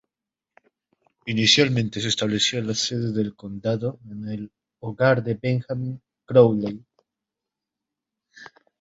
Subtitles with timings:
[1.27, 6.83] Inicialmente se estableció la sede del condado en el hogar de Benjamin Crowley.